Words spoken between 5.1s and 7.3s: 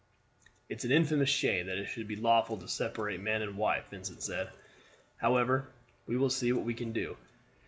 "However, we will see what we can do.